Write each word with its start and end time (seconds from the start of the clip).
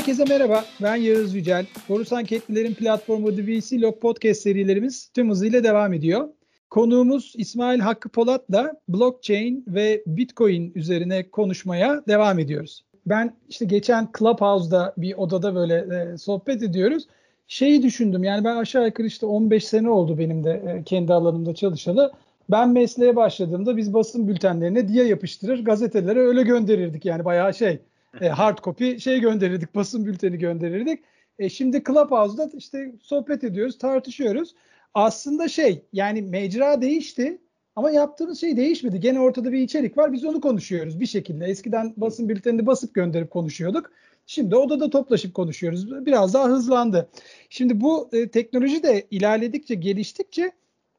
Herkese 0.00 0.24
merhaba, 0.24 0.64
ben 0.82 0.96
Yağız 0.96 1.34
Yücel. 1.34 1.66
Borusan 1.88 2.16
Anketlilerin 2.16 2.74
platformu 2.74 3.36
DVC 3.36 3.80
Log 3.80 4.00
Podcast 4.00 4.42
serilerimiz 4.42 5.10
tüm 5.14 5.30
hızıyla 5.30 5.64
devam 5.64 5.92
ediyor. 5.92 6.28
Konuğumuz 6.70 7.32
İsmail 7.36 7.80
Hakkı 7.80 8.08
Polat'la 8.08 8.72
blockchain 8.88 9.64
ve 9.68 10.02
bitcoin 10.06 10.72
üzerine 10.74 11.30
konuşmaya 11.30 12.02
devam 12.08 12.38
ediyoruz. 12.38 12.84
Ben 13.06 13.36
işte 13.48 13.64
geçen 13.64 14.08
Clubhouse'da 14.18 14.94
bir 14.96 15.14
odada 15.14 15.54
böyle 15.54 15.74
e, 15.74 16.18
sohbet 16.18 16.62
ediyoruz. 16.62 17.06
Şeyi 17.46 17.82
düşündüm 17.82 18.24
yani 18.24 18.44
ben 18.44 18.56
aşağı 18.56 18.86
yukarı 18.86 19.06
işte 19.06 19.26
15 19.26 19.64
sene 19.64 19.90
oldu 19.90 20.18
benim 20.18 20.44
de 20.44 20.50
e, 20.50 20.84
kendi 20.84 21.12
alanımda 21.12 21.54
çalışalı. 21.54 22.12
Ben 22.50 22.70
mesleğe 22.70 23.16
başladığımda 23.16 23.76
biz 23.76 23.94
basın 23.94 24.28
bültenlerine 24.28 24.88
diye 24.88 25.04
yapıştırır 25.04 25.64
gazetelere 25.64 26.20
öyle 26.20 26.42
gönderirdik 26.42 27.04
yani 27.04 27.24
bayağı 27.24 27.54
şey 27.54 27.80
e, 28.20 28.28
hard 28.28 28.58
copy 28.58 28.98
şey 28.98 29.20
gönderirdik 29.20 29.74
basın 29.74 30.06
bülteni 30.06 30.38
gönderirdik. 30.38 31.04
E, 31.38 31.48
şimdi 31.48 31.82
Clubhouse'da 31.84 32.50
işte 32.56 32.92
sohbet 33.02 33.44
ediyoruz 33.44 33.78
tartışıyoruz. 33.78 34.54
Aslında 34.94 35.48
şey 35.48 35.84
yani 35.92 36.22
mecra 36.22 36.82
değişti 36.82 37.38
ama 37.76 37.90
yaptığımız 37.90 38.40
şey 38.40 38.56
değişmedi. 38.56 39.00
Gene 39.00 39.20
ortada 39.20 39.52
bir 39.52 39.58
içerik 39.58 39.98
var 39.98 40.12
biz 40.12 40.24
onu 40.24 40.40
konuşuyoruz 40.40 41.00
bir 41.00 41.06
şekilde. 41.06 41.44
Eskiden 41.46 41.94
basın 41.96 42.28
bültenini 42.28 42.66
basıp 42.66 42.94
gönderip 42.94 43.30
konuşuyorduk. 43.30 43.92
Şimdi 44.26 44.56
odada 44.56 44.90
toplaşıp 44.90 45.34
konuşuyoruz. 45.34 46.06
Biraz 46.06 46.34
daha 46.34 46.48
hızlandı. 46.48 47.08
Şimdi 47.50 47.80
bu 47.80 48.08
e, 48.12 48.28
teknoloji 48.28 48.82
de 48.82 49.06
ilerledikçe, 49.10 49.74
geliştikçe 49.74 50.52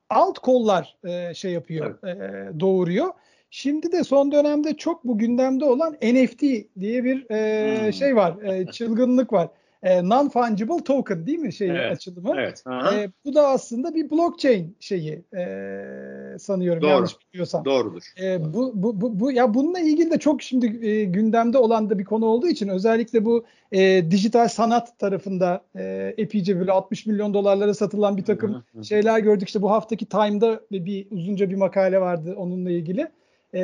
alt 0.10 0.40
kollar 0.40 0.98
e, 1.04 1.34
şey 1.34 1.52
yapıyor, 1.52 2.00
evet. 2.04 2.22
e, 2.56 2.60
doğuruyor. 2.60 3.08
Şimdi 3.54 3.92
de 3.92 4.04
son 4.04 4.32
dönemde 4.32 4.78
çok 4.78 5.04
bu 5.04 5.18
gündemde 5.18 5.66
olan 5.66 5.94
NFT 5.94 6.42
diye 6.80 7.04
bir 7.04 7.32
e, 7.32 7.86
hmm. 7.86 7.94
şey 7.94 8.16
var, 8.16 8.42
e, 8.44 8.66
çılgınlık 8.72 9.34
var 9.34 9.50
e, 9.84 10.00
non-fungible 10.00 10.84
token 10.84 11.28
değil 11.28 11.40
mi 11.40 11.54
şey 11.54 11.70
evet, 11.70 11.92
açılımı? 11.92 12.34
Evet. 12.38 12.64
E, 12.94 13.10
bu 13.26 13.36
da 13.36 13.48
aslında 13.48 13.96
bir 13.96 14.10
blockchain 14.10 14.76
şeyi 14.80 15.24
e, 15.38 16.36
sanıyorum 16.40 16.82
Doğru. 16.82 16.90
yanlış 16.90 17.12
bilmiyorsam. 17.22 17.66
Doğrudur. 17.66 18.04
E, 18.22 18.54
bu, 18.54 18.72
bu, 18.76 19.02
bu, 19.02 19.20
bu 19.20 19.32
ya 19.32 19.54
bununla 19.54 19.80
ilgili 19.80 20.12
de 20.12 20.18
çok 20.18 20.42
şimdi 20.42 20.88
e, 20.88 21.04
gündemde 21.04 21.58
olan 21.58 21.90
da 21.90 22.00
bir 22.00 22.06
konu 22.06 22.26
olduğu 22.26 22.48
için 22.48 22.68
özellikle 22.68 23.26
bu 23.26 23.46
e, 23.72 24.12
dijital 24.12 24.48
sanat 24.48 25.00
tarafında 25.00 25.62
e, 25.76 26.14
epeyce 26.18 26.60
böyle 26.60 26.72
60 26.72 27.06
milyon 27.06 27.34
dolarlara 27.34 27.74
satılan 27.74 28.18
bir 28.18 28.26
takım 28.26 28.64
şeyler 28.84 29.20
gördük. 29.20 29.48
İşte 29.48 29.62
bu 29.62 29.72
haftaki 29.72 30.06
Time'da 30.06 30.62
bir 30.72 31.08
uzunca 31.12 31.50
bir 31.50 31.56
makale 31.56 32.02
vardı 32.02 32.36
onunla 32.38 32.72
ilgili. 32.72 33.08
E, 33.54 33.60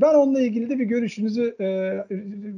ben 0.00 0.14
onunla 0.14 0.40
ilgili 0.40 0.70
de 0.70 0.78
bir 0.78 0.84
görüşünüzü 0.84 1.56
e, 1.60 1.66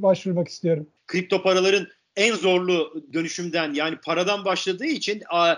başvurmak 0.01 0.47
istiyorum. 0.47 0.87
Kripto 1.07 1.43
paraların 1.43 1.87
en 2.15 2.33
zorlu 2.33 3.03
dönüşümden 3.13 3.73
yani 3.73 3.97
paradan 3.97 4.45
başladığı 4.45 4.85
için 4.85 5.23
a, 5.29 5.55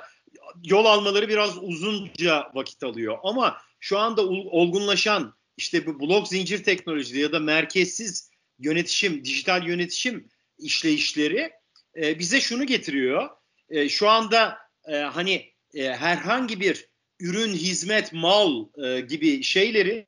yol 0.63 0.85
almaları 0.85 1.29
biraz 1.29 1.57
uzunca 1.63 2.51
vakit 2.53 2.83
alıyor. 2.83 3.17
Ama 3.23 3.57
şu 3.79 3.99
anda 3.99 4.27
olgunlaşan 4.27 5.33
işte 5.57 5.85
bu 5.85 5.99
blok 5.99 6.27
zincir 6.27 6.63
teknolojisi 6.63 7.19
ya 7.19 7.31
da 7.31 7.39
merkezsiz 7.39 8.29
yönetişim, 8.59 9.25
dijital 9.25 9.67
yönetişim 9.67 10.27
işleyişleri 10.59 11.51
e, 11.95 12.19
bize 12.19 12.41
şunu 12.41 12.65
getiriyor. 12.65 13.29
E, 13.69 13.89
şu 13.89 14.09
anda 14.09 14.57
e, 14.87 14.95
hani 14.95 15.45
e, 15.73 15.83
herhangi 15.89 16.59
bir 16.59 16.89
ürün, 17.19 17.53
hizmet, 17.53 18.13
mal 18.13 18.65
e, 18.83 18.99
gibi 18.99 19.43
şeyleri 19.43 20.06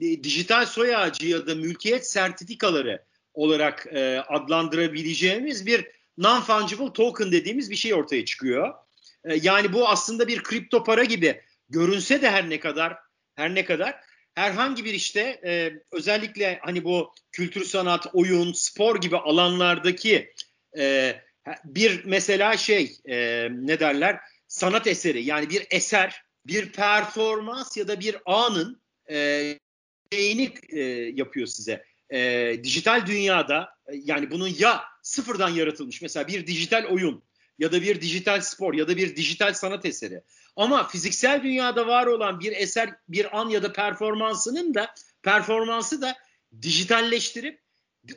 e, 0.00 0.24
dijital 0.24 0.66
soy 0.66 0.96
ağacı 0.96 1.26
ya 1.26 1.46
da 1.46 1.54
mülkiyet 1.54 2.06
sertifikaları 2.06 3.04
olarak 3.34 3.86
e, 3.92 4.18
adlandırabileceğimiz 4.28 5.66
bir 5.66 5.86
non-fungible 6.18 6.92
token 6.92 7.32
dediğimiz 7.32 7.70
bir 7.70 7.76
şey 7.76 7.94
ortaya 7.94 8.24
çıkıyor. 8.24 8.74
E, 9.24 9.34
yani 9.42 9.72
bu 9.72 9.88
aslında 9.88 10.28
bir 10.28 10.42
kripto 10.42 10.84
para 10.84 11.04
gibi 11.04 11.40
görünse 11.68 12.22
de 12.22 12.30
her 12.30 12.50
ne 12.50 12.60
kadar 12.60 12.96
her 13.34 13.54
ne 13.54 13.64
kadar 13.64 14.00
herhangi 14.34 14.84
bir 14.84 14.94
işte 14.94 15.40
e, 15.44 15.72
özellikle 15.92 16.58
hani 16.62 16.84
bu 16.84 17.14
kültür 17.32 17.64
sanat, 17.64 18.06
oyun, 18.12 18.52
spor 18.52 19.00
gibi 19.00 19.16
alanlardaki 19.16 20.32
e, 20.78 21.16
bir 21.64 22.04
mesela 22.04 22.56
şey 22.56 22.96
e, 23.08 23.48
ne 23.50 23.80
derler 23.80 24.20
sanat 24.48 24.86
eseri 24.86 25.24
yani 25.24 25.50
bir 25.50 25.66
eser, 25.70 26.22
bir 26.46 26.72
performans 26.72 27.76
ya 27.76 27.88
da 27.88 28.00
bir 28.00 28.16
anın 28.26 28.82
e, 29.10 29.58
şeyini 30.12 30.54
e, 30.68 30.80
yapıyor 31.14 31.46
size 31.46 31.84
e, 32.10 32.60
dijital 32.64 33.06
dünyada 33.06 33.68
e, 33.86 33.96
yani 34.04 34.30
bunun 34.30 34.48
ya 34.58 34.84
sıfırdan 35.02 35.48
yaratılmış 35.48 36.02
mesela 36.02 36.28
bir 36.28 36.46
dijital 36.46 36.84
oyun 36.84 37.22
ya 37.58 37.72
da 37.72 37.82
bir 37.82 38.00
dijital 38.00 38.40
spor 38.40 38.74
ya 38.74 38.88
da 38.88 38.96
bir 38.96 39.16
dijital 39.16 39.54
sanat 39.54 39.86
eseri 39.86 40.22
ama 40.56 40.88
fiziksel 40.88 41.42
dünyada 41.42 41.86
var 41.86 42.06
olan 42.06 42.40
bir 42.40 42.52
eser 42.52 42.94
bir 43.08 43.40
an 43.40 43.48
ya 43.48 43.62
da 43.62 43.72
performansının 43.72 44.74
da 44.74 44.94
performansı 45.22 46.02
da 46.02 46.16
dijitalleştirip 46.62 47.62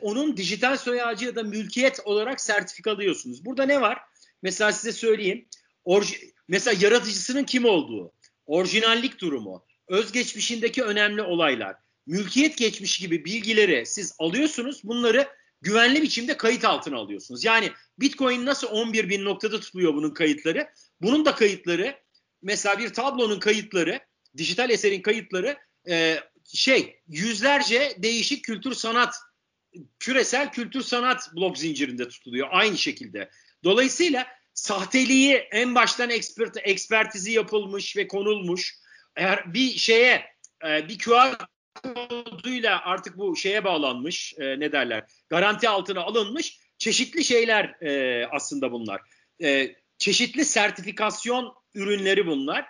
onun 0.00 0.36
dijital 0.36 0.76
soy 0.76 1.02
ağacı 1.02 1.24
ya 1.24 1.36
da 1.36 1.42
mülkiyet 1.42 2.00
olarak 2.04 2.40
sertifikalıyorsunuz. 2.40 3.44
Burada 3.44 3.62
ne 3.62 3.80
var? 3.80 3.98
Mesela 4.42 4.72
size 4.72 4.92
söyleyeyim. 4.92 5.48
Orji, 5.84 6.32
mesela 6.48 6.76
yaratıcısının 6.80 7.44
kim 7.44 7.64
olduğu, 7.64 8.12
orijinallik 8.46 9.20
durumu, 9.20 9.64
özgeçmişindeki 9.88 10.82
önemli 10.82 11.22
olaylar, 11.22 11.76
mülkiyet 12.06 12.56
geçmiş 12.56 12.98
gibi 12.98 13.24
bilgileri 13.24 13.86
siz 13.86 14.14
alıyorsunuz. 14.18 14.84
Bunları 14.84 15.28
güvenli 15.62 16.02
biçimde 16.02 16.36
kayıt 16.36 16.64
altına 16.64 16.96
alıyorsunuz. 16.96 17.44
Yani 17.44 17.70
Bitcoin 17.98 18.46
nasıl 18.46 18.66
11 18.66 19.08
bin 19.08 19.24
noktada 19.24 19.60
tutuluyor 19.60 19.94
bunun 19.94 20.10
kayıtları? 20.10 20.68
Bunun 21.00 21.24
da 21.24 21.34
kayıtları 21.34 21.96
mesela 22.42 22.78
bir 22.78 22.88
tablonun 22.92 23.38
kayıtları, 23.38 24.00
dijital 24.36 24.70
eserin 24.70 25.02
kayıtları 25.02 25.56
e, 25.88 26.20
şey 26.44 27.00
yüzlerce 27.08 27.96
değişik 27.98 28.44
kültür 28.44 28.74
sanat 28.74 29.14
küresel 29.98 30.52
kültür 30.52 30.82
sanat 30.82 31.30
blok 31.36 31.58
zincirinde 31.58 32.08
tutuluyor 32.08 32.48
aynı 32.50 32.78
şekilde. 32.78 33.30
Dolayısıyla 33.64 34.26
sahteliği 34.54 35.34
en 35.34 35.74
baştan 35.74 36.10
expert, 36.10 36.56
ekspertizi 36.62 37.32
yapılmış 37.32 37.96
ve 37.96 38.08
konulmuş. 38.08 38.74
Eğer 39.16 39.54
bir 39.54 39.70
şeye 39.70 40.24
e, 40.66 40.88
bir 40.88 40.98
QR 40.98 41.46
koduyla 41.82 42.80
artık 42.84 43.18
bu 43.18 43.36
şeye 43.36 43.64
bağlanmış 43.64 44.34
e, 44.38 44.60
ne 44.60 44.72
derler 44.72 45.04
garanti 45.28 45.68
altına 45.68 46.00
alınmış 46.00 46.58
çeşitli 46.78 47.24
şeyler 47.24 47.82
e, 47.82 48.26
aslında 48.26 48.72
bunlar. 48.72 49.00
E, 49.42 49.76
çeşitli 49.98 50.44
sertifikasyon 50.44 51.54
ürünleri 51.74 52.26
bunlar. 52.26 52.66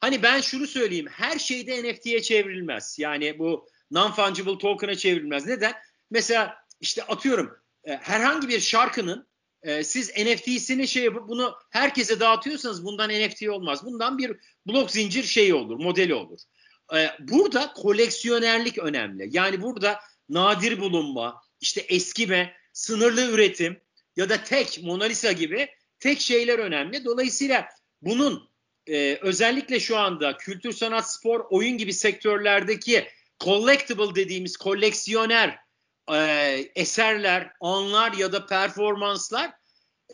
Hani 0.00 0.22
ben 0.22 0.40
şunu 0.40 0.66
söyleyeyim 0.66 1.06
her 1.10 1.38
şeyde 1.38 1.82
NFT'ye 1.82 2.22
çevrilmez. 2.22 2.96
Yani 2.98 3.38
bu 3.38 3.68
non-fungible 3.92 4.58
token'a 4.58 4.94
çevrilmez. 4.94 5.46
Neden? 5.46 5.72
Mesela 6.10 6.56
işte 6.80 7.02
atıyorum 7.02 7.56
e, 7.84 7.96
herhangi 7.96 8.48
bir 8.48 8.60
şarkının 8.60 9.30
e, 9.62 9.84
siz 9.84 10.10
NFT'sini 10.10 10.88
şey 10.88 11.14
bunu 11.14 11.54
herkese 11.70 12.20
dağıtıyorsanız 12.20 12.84
bundan 12.84 13.10
NFT 13.10 13.48
olmaz. 13.48 13.84
Bundan 13.84 14.18
bir 14.18 14.36
blok 14.66 14.90
zincir 14.90 15.24
şeyi 15.24 15.54
olur, 15.54 15.76
modeli 15.76 16.14
olur. 16.14 16.40
Ee, 16.94 17.10
burada 17.18 17.72
koleksiyonerlik 17.72 18.78
önemli. 18.78 19.28
Yani 19.30 19.62
burada 19.62 20.00
nadir 20.28 20.80
bulunma, 20.80 21.42
işte 21.60 21.80
eskime, 21.80 22.54
sınırlı 22.72 23.30
üretim 23.30 23.80
ya 24.16 24.28
da 24.28 24.44
tek 24.44 24.80
Mona 24.82 25.04
Lisa 25.04 25.32
gibi 25.32 25.68
tek 26.00 26.20
şeyler 26.20 26.58
önemli. 26.58 27.04
Dolayısıyla 27.04 27.68
bunun 28.02 28.50
e, 28.86 29.18
özellikle 29.22 29.80
şu 29.80 29.96
anda 29.96 30.36
kültür, 30.36 30.72
sanat, 30.72 31.12
spor, 31.12 31.44
oyun 31.50 31.78
gibi 31.78 31.92
sektörlerdeki 31.92 33.08
collectible 33.40 34.14
dediğimiz 34.14 34.56
koleksiyoner 34.56 35.58
e, 36.12 36.16
eserler, 36.74 37.52
anlar 37.60 38.12
ya 38.12 38.32
da 38.32 38.46
performanslar 38.46 39.59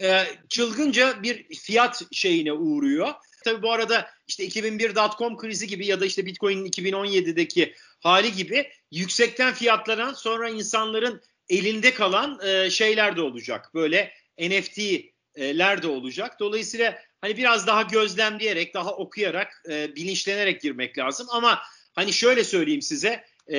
e, 0.02 0.24
çılgınca 0.48 1.22
bir 1.22 1.54
fiyat 1.54 2.02
şeyine 2.12 2.52
uğruyor. 2.52 3.14
Tabii 3.44 3.62
bu 3.62 3.72
arada 3.72 4.10
işte 4.28 4.44
2001 4.44 4.94
krizi 5.38 5.66
gibi 5.66 5.86
ya 5.86 6.00
da 6.00 6.06
işte 6.06 6.26
Bitcoin'in 6.26 6.66
2017'deki 6.66 7.74
hali 8.00 8.32
gibi 8.32 8.70
yüksekten 8.92 9.54
fiyatlanan 9.54 10.12
sonra 10.12 10.48
insanların 10.48 11.22
elinde 11.48 11.94
kalan 11.94 12.40
e, 12.46 12.70
şeyler 12.70 13.16
de 13.16 13.20
olacak. 13.20 13.70
Böyle 13.74 14.12
NFT'ler 14.38 15.82
de 15.82 15.88
olacak. 15.88 16.40
Dolayısıyla 16.40 16.98
hani 17.20 17.36
biraz 17.36 17.66
daha 17.66 17.82
gözlemleyerek, 17.82 18.74
daha 18.74 18.96
okuyarak, 18.96 19.62
e, 19.70 19.96
bilinçlenerek 19.96 20.60
girmek 20.60 20.98
lazım. 20.98 21.26
Ama 21.30 21.62
hani 21.94 22.12
şöyle 22.12 22.44
söyleyeyim 22.44 22.82
size, 22.82 23.24
e, 23.46 23.58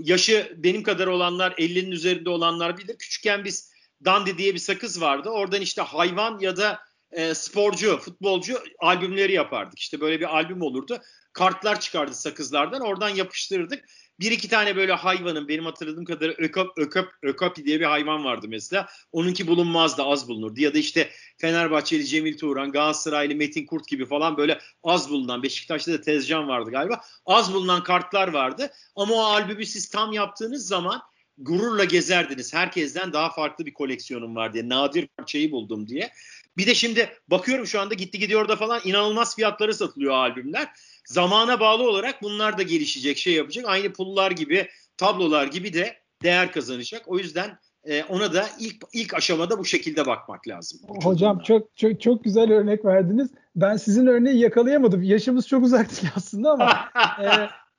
yaşı 0.00 0.52
benim 0.56 0.82
kadar 0.82 1.06
olanlar, 1.06 1.52
50'nin 1.52 1.90
üzerinde 1.90 2.30
olanlar 2.30 2.78
bilir. 2.78 2.96
Küçükken 2.98 3.44
biz 3.44 3.71
Dandy 4.04 4.38
diye 4.38 4.54
bir 4.54 4.58
sakız 4.58 5.00
vardı. 5.00 5.30
Oradan 5.30 5.60
işte 5.60 5.82
hayvan 5.82 6.38
ya 6.38 6.56
da 6.56 6.80
e, 7.12 7.34
sporcu, 7.34 7.98
futbolcu 7.98 8.60
albümleri 8.78 9.32
yapardık. 9.32 9.78
İşte 9.78 10.00
böyle 10.00 10.20
bir 10.20 10.36
albüm 10.36 10.62
olurdu. 10.62 11.00
Kartlar 11.32 11.80
çıkardı 11.80 12.14
sakızlardan. 12.14 12.80
Oradan 12.80 13.08
yapıştırırdık. 13.08 13.84
Bir 14.20 14.30
iki 14.30 14.48
tane 14.48 14.76
böyle 14.76 14.92
hayvanın 14.92 15.48
benim 15.48 15.64
hatırladığım 15.64 16.04
kadarıyla 16.04 16.34
ökap, 16.38 16.68
ökap, 16.76 17.08
ökapi 17.22 17.64
diye 17.64 17.80
bir 17.80 17.84
hayvan 17.84 18.24
vardı 18.24 18.46
mesela. 18.48 18.88
Onunki 19.12 19.46
bulunmazdı 19.46 20.02
az 20.02 20.28
bulunurdu. 20.28 20.60
Ya 20.60 20.74
da 20.74 20.78
işte 20.78 21.10
Fenerbahçeli 21.38 22.06
Cemil 22.06 22.38
Turan, 22.38 22.72
Galatasaraylı 22.72 23.34
Metin 23.34 23.66
Kurt 23.66 23.88
gibi 23.88 24.06
falan 24.06 24.36
böyle 24.36 24.58
az 24.82 25.10
bulunan 25.10 25.42
Beşiktaş'ta 25.42 25.92
da 25.92 26.00
Tezcan 26.00 26.48
vardı 26.48 26.70
galiba. 26.70 27.00
Az 27.26 27.54
bulunan 27.54 27.82
kartlar 27.82 28.28
vardı. 28.28 28.70
Ama 28.96 29.14
o 29.14 29.20
albümü 29.20 29.66
siz 29.66 29.88
tam 29.88 30.12
yaptığınız 30.12 30.66
zaman 30.66 31.02
gururla 31.38 31.84
gezerdiniz. 31.84 32.54
Herkesten 32.54 33.12
daha 33.12 33.30
farklı 33.30 33.66
bir 33.66 33.74
koleksiyonum 33.74 34.36
var 34.36 34.54
diye. 34.54 34.68
Nadir 34.68 35.08
parçayı 35.16 35.50
buldum 35.52 35.88
diye. 35.88 36.10
Bir 36.56 36.66
de 36.66 36.74
şimdi 36.74 37.08
bakıyorum 37.28 37.66
şu 37.66 37.80
anda 37.80 37.94
gitti 37.94 38.18
gidiyor 38.18 38.48
da 38.48 38.56
falan 38.56 38.80
inanılmaz 38.84 39.36
fiyatları 39.36 39.74
satılıyor 39.74 40.14
albümler. 40.14 40.68
Zamana 41.06 41.60
bağlı 41.60 41.82
olarak 41.82 42.22
bunlar 42.22 42.58
da 42.58 42.62
gelişecek, 42.62 43.18
şey 43.18 43.34
yapacak. 43.34 43.64
Aynı 43.68 43.92
pullar 43.92 44.30
gibi, 44.30 44.68
tablolar 44.96 45.46
gibi 45.46 45.72
de 45.72 45.96
değer 46.22 46.52
kazanacak. 46.52 47.02
O 47.06 47.18
yüzden 47.18 47.58
e, 47.84 48.04
ona 48.04 48.34
da 48.34 48.46
ilk 48.60 48.76
ilk 48.92 49.14
aşamada 49.14 49.58
bu 49.58 49.64
şekilde 49.64 50.06
bakmak 50.06 50.48
lazım. 50.48 50.80
Hocam 50.88 51.38
çok 51.38 51.76
çok 51.76 52.00
çok 52.00 52.24
güzel 52.24 52.52
örnek 52.52 52.84
verdiniz. 52.84 53.30
Ben 53.56 53.76
sizin 53.76 54.06
örneği 54.06 54.38
yakalayamadım. 54.38 55.02
Yaşımız 55.02 55.48
çok 55.48 55.64
uzak 55.64 55.90
değil 55.90 56.12
aslında 56.16 56.50
ama 56.50 56.88
e, 57.24 57.26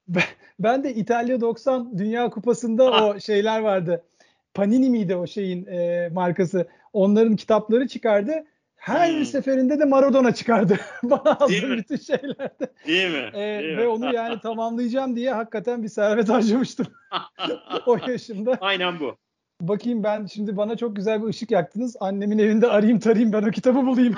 ben 0.59 0.83
de 0.83 0.93
İtalya 0.93 1.41
90 1.41 1.97
Dünya 1.97 2.29
Kupası'nda 2.29 2.91
o 2.91 3.19
şeyler 3.19 3.59
vardı. 3.59 4.03
Panini 4.53 4.89
miydi 4.89 5.15
o 5.15 5.27
şeyin 5.27 5.65
e, 5.65 6.09
markası? 6.13 6.67
Onların 6.93 7.35
kitapları 7.35 7.87
çıkardı. 7.87 8.45
Her 8.75 9.13
hmm. 9.13 9.25
seferinde 9.25 9.79
de 9.79 9.85
Maradona 9.85 10.33
çıkardı. 10.33 10.79
Bana 11.03 11.37
aldığı 11.39 11.77
bütün 11.77 11.95
şeylerde. 11.97 12.67
Değil 12.87 13.11
mi? 13.11 13.29
Ee, 13.33 13.59
Değil 13.63 13.77
ve 13.77 13.81
mi? 13.81 13.87
onu 13.87 14.13
yani 14.13 14.39
tamamlayacağım 14.43 15.15
diye 15.15 15.33
hakikaten 15.33 15.83
bir 15.83 15.89
servet 15.89 16.29
harcamıştım. 16.29 16.87
o 17.85 17.97
yaşımda. 18.07 18.57
Aynen 18.61 18.99
bu. 18.99 19.15
Bakayım 19.61 20.03
ben 20.03 20.25
şimdi 20.25 20.57
bana 20.57 20.77
çok 20.77 20.95
güzel 20.95 21.23
bir 21.23 21.27
ışık 21.27 21.51
yaktınız. 21.51 21.95
Annemin 21.99 22.39
evinde 22.39 22.67
arayayım 22.67 22.99
tarayayım 22.99 23.33
ben 23.33 23.43
o 23.43 23.51
kitabı 23.51 23.85
bulayım. 23.85 24.15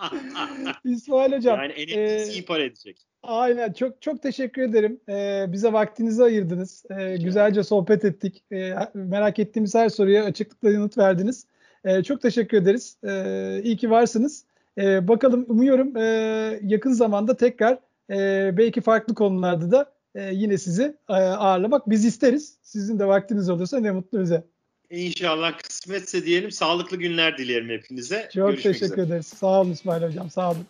İsmail 0.84 1.32
Hocam. 1.32 1.58
Yani 1.58 1.72
en 1.72 2.30
iyi 2.30 2.44
para 2.44 2.62
edecek. 2.62 3.06
Aynen 3.22 3.72
çok 3.72 4.02
çok 4.02 4.22
teşekkür 4.22 4.62
ederim. 4.62 5.00
Ee, 5.08 5.46
bize 5.52 5.72
vaktinizi 5.72 6.22
ayırdınız. 6.24 6.84
Ee, 6.90 7.16
güzelce 7.16 7.62
sohbet 7.62 8.04
ettik. 8.04 8.44
Ee, 8.52 8.74
merak 8.94 9.38
ettiğimiz 9.38 9.74
her 9.74 9.88
soruya 9.88 10.24
açıklıkla 10.24 10.70
yanıt 10.70 10.98
verdiniz. 10.98 11.46
Ee, 11.84 12.02
çok 12.02 12.22
teşekkür 12.22 12.56
ederiz. 12.58 12.96
Ee, 13.04 13.60
iyi 13.64 13.76
ki 13.76 13.90
varsınız. 13.90 14.44
Ee, 14.78 15.08
bakalım 15.08 15.44
umuyorum 15.48 15.96
e, 15.96 16.02
yakın 16.62 16.92
zamanda 16.92 17.36
tekrar 17.36 17.78
e, 18.10 18.50
belki 18.56 18.80
farklı 18.80 19.14
konularda 19.14 19.70
da 19.70 19.92
e, 20.14 20.34
yine 20.34 20.58
sizi 20.58 20.96
e, 21.08 21.12
ağırlamak 21.12 21.90
biz 21.90 22.04
isteriz. 22.04 22.58
Sizin 22.62 22.98
de 22.98 23.06
vaktiniz 23.06 23.50
olursa 23.50 23.80
ne 23.80 23.90
mutlu 23.90 24.20
bize. 24.20 24.44
İnşallah 24.90 25.58
kısmetse 25.58 26.24
diyelim. 26.26 26.50
Sağlıklı 26.50 26.96
günler 26.96 27.38
dilerim 27.38 27.68
hepinize. 27.68 28.28
Çok 28.34 28.48
Görüşmek 28.50 28.74
teşekkür 28.74 28.86
üzere. 28.92 29.06
ederiz. 29.06 29.26
Sağ 29.26 29.60
olun 29.60 29.72
İsmail 29.72 30.02
Hocam. 30.02 30.30
Sağ 30.30 30.50
olun. 30.50 30.66